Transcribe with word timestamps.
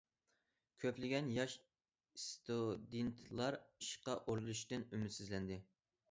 كۆپلىگەن 0.83 1.27
ياش 1.33 1.57
ئىستۇدېنتلار 2.19 3.57
ئىشقا 3.59 4.15
ئورۇنلىشىشتىن 4.23 4.87
ئۈمىدسىزلەندى. 4.89 5.59